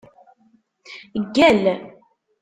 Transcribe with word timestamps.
Gall! 1.35 1.63